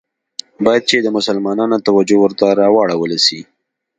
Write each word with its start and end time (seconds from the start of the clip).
باید 0.65 0.83
چي 0.89 0.97
د 1.01 1.07
مسلمانانو 1.17 1.77
توجه 1.87 2.17
ورته 2.21 2.47
راوړوله 2.61 3.17
سي. 3.25 3.41